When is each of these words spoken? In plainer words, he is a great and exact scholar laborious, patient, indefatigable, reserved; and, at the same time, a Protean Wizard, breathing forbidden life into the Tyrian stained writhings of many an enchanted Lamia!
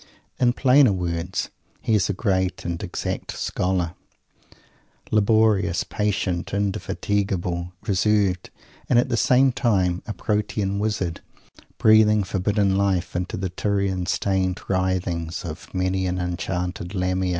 In 0.39 0.53
plainer 0.53 0.91
words, 0.93 1.51
he 1.79 1.93
is 1.93 2.09
a 2.09 2.13
great 2.13 2.65
and 2.65 2.81
exact 2.81 3.37
scholar 3.37 3.93
laborious, 5.11 5.83
patient, 5.83 6.55
indefatigable, 6.55 7.71
reserved; 7.85 8.49
and, 8.89 8.97
at 8.97 9.09
the 9.09 9.15
same 9.15 9.51
time, 9.51 10.01
a 10.07 10.13
Protean 10.15 10.79
Wizard, 10.79 11.21
breathing 11.77 12.23
forbidden 12.23 12.75
life 12.79 13.15
into 13.15 13.37
the 13.37 13.49
Tyrian 13.49 14.07
stained 14.07 14.59
writhings 14.67 15.45
of 15.45 15.71
many 15.71 16.07
an 16.07 16.17
enchanted 16.17 16.95
Lamia! 16.95 17.29